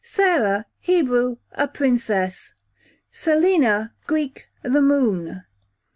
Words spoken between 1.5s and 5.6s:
a princess. Selina, Greek, the moon.